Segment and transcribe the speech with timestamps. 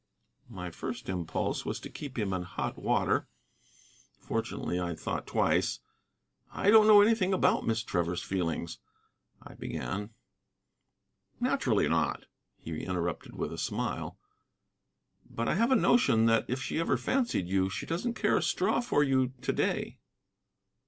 [0.49, 3.27] My first impulse was to keep him in hot water.
[4.19, 5.79] Fortunately I thought twice.
[6.51, 8.79] "I don't know anything about Miss Trevor's feelings"
[9.43, 10.09] I began.
[11.39, 12.25] "Naturally not"
[12.65, 14.17] he interrupted, with a smile.
[15.29, 18.41] "But I have a notion that, if she ever fancied you, she doesn't care a
[18.41, 19.99] straw for you to day."